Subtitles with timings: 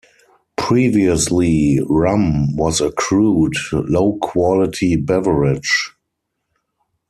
[0.57, 5.91] Previously, rum was a crude, low quality beverage.